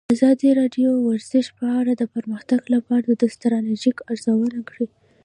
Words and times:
ازادي 0.15 0.49
راډیو 0.59 0.89
د 0.99 1.03
ورزش 1.09 1.45
په 1.57 1.65
اړه 1.79 1.91
د 1.95 2.03
پرمختګ 2.15 2.61
لپاره 2.75 3.07
د 3.21 3.23
ستراتیژۍ 3.35 3.91
ارزونه 4.11 4.59
کړې. 4.69 4.85